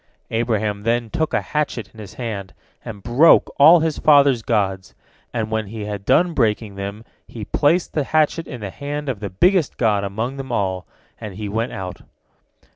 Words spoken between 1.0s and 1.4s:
took